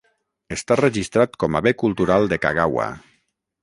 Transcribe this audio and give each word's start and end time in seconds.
Està 0.55 0.77
registrat 0.79 1.37
com 1.45 1.59
a 1.59 1.63
bé 1.69 1.77
cultural 1.85 2.29
de 2.35 2.43
Kagawa. 2.47 2.93